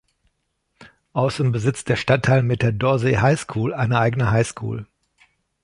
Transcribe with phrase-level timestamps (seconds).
[1.13, 4.87] Außerdem besitzt der Stadtteil mit der "Dorsey High School" eine eigene High School.